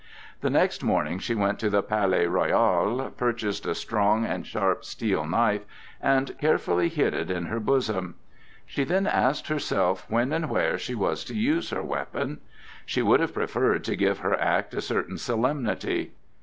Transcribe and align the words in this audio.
The 0.39 0.49
next 0.49 0.83
morning 0.83 1.19
she 1.19 1.35
went 1.35 1.59
to 1.59 1.69
the 1.69 1.83
Palais 1.83 2.25
Royal, 2.25 3.11
purchased 3.15 3.67
a 3.67 3.75
strong 3.75 4.25
and 4.25 4.47
sharp 4.47 4.83
steel 4.83 5.27
knife, 5.27 5.61
and 6.01 6.35
carefully 6.39 6.89
hid 6.89 7.13
it 7.13 7.29
in 7.29 7.45
her 7.45 7.59
bosom. 7.59 8.15
She 8.65 8.83
then 8.83 9.05
asked 9.05 9.47
herself 9.47 10.07
when 10.09 10.33
and 10.33 10.49
where 10.49 10.79
she 10.79 10.95
was 10.95 11.23
to 11.25 11.35
use 11.37 11.69
her 11.69 11.83
weapon. 11.83 12.41
She 12.83 13.03
would 13.03 13.19
have 13.19 13.35
preferred 13.35 13.83
to 13.83 13.95
give 13.95 14.17
her 14.21 14.35
act 14.39 14.73
a 14.73 14.81
certain 14.81 15.19
solemnity. 15.19 16.13